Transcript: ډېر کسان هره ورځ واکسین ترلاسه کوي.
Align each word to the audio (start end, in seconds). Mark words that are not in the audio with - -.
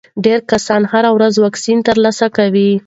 ډېر 0.25 0.39
کسان 0.51 0.81
هره 0.91 1.09
ورځ 1.15 1.33
واکسین 1.37 1.79
ترلاسه 1.87 2.25
کوي. 2.37 2.71